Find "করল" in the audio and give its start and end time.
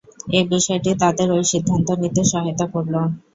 2.73-2.95